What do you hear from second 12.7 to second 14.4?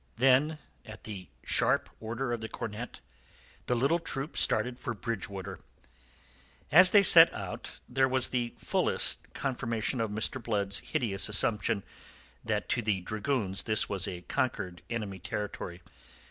the dragoons this was a